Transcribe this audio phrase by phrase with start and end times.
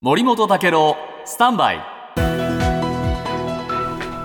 [0.00, 1.80] 森本武郎スタンバイ。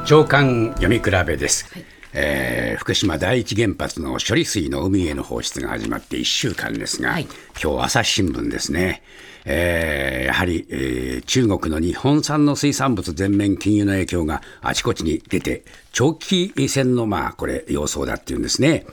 [0.06, 1.66] 長官読み比べです、
[2.14, 7.28] えー福島第一原発の処理水の海への放出が始まって1週間ですが、はい。
[7.60, 9.02] 今日朝日新聞ですね、
[9.46, 18.86] えーやはり、えー中国の日本産の水産物全面禁輸の影響があちこちに出て長期戦のまあこれ様相だっていうんですね。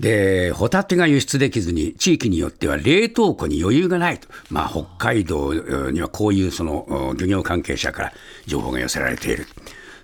[0.00, 4.28] で、ホタテが輸出できずに、地域によっては冷凍庫に余裕がないと。
[4.50, 5.54] まあ、北海道
[5.90, 8.12] にはこういうその漁業関係者から
[8.46, 9.46] 情報が寄せられている。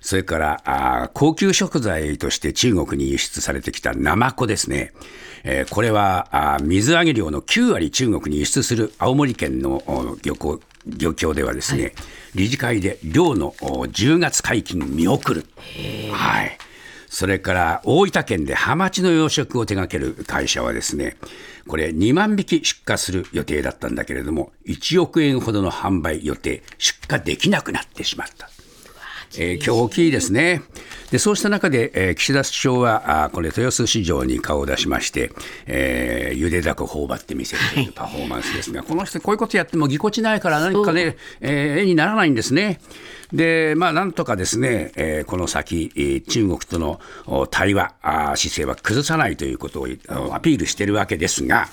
[0.00, 4.92] それから、あー高級食材として中国に輸出されてきたナマコですね。
[5.44, 11.92] えーこれはあー水揚げ量の9割中国に輸出する青森県のお漁港漁協ではですね、
[12.34, 15.46] 理事会で漁のお10月解禁見送る。
[16.12, 16.58] はい。
[17.12, 21.16] それから大分県でハマチの養殖を手掛ける会社はですね、
[21.66, 28.48] これ2万匹出荷する予定だったんだけれども、1億円ほどの販売予定、出荷できなくなってしまった。
[29.38, 30.62] えー今日大きいですね。
[31.10, 35.32] で、そうした中で、えー岸田首相は、あーこれ、豊洲市場に顔を出しまして、
[35.66, 42.80] えーゆでだこ頬張って見せるというパフォーマンスですが、この人、こういうことやってもぎこちないから、何かね、えー絵にならないんですね。
[43.32, 47.00] で、まあ、なんとかですね、えーこの先、中国との
[47.50, 49.86] 対話あ姿勢は崩さないということを
[50.34, 51.68] アピールしているわけですが、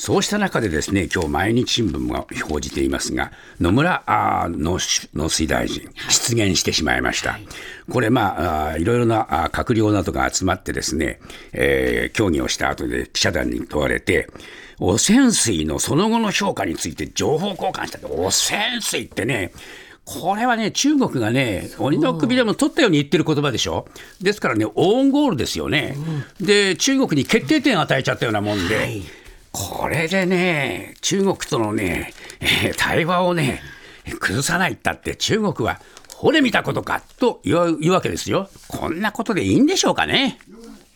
[0.00, 4.02] そうした中でですね、今日毎日新聞が報じていますが、野村
[4.48, 4.78] 農
[5.28, 7.38] 水大臣、出現してしまいました。
[7.90, 11.20] これ、まあ、いろいろなあ閣僚などが集まってですね、
[11.52, 14.30] えー協議をした後で記者団に問われて、
[14.78, 19.52] 汚染水のその後の評価について情報交換した、汚染水ってね、
[20.12, 23.86] これはね、中国がね、鬼の首でも取ったように言ってる言葉でしょ？
[24.20, 25.96] ですからね、オウンゴールですよね。
[26.40, 29.02] で、中国に決定点を与えちゃったようなもんで、
[29.52, 33.62] これでね、中国とのね、えー対話をね、
[34.18, 35.80] 崩さないったって、中国は、
[36.16, 38.50] ほれ見たことかと言う言うわけですよ。
[38.68, 40.38] こんなことでいいんでしょうかね？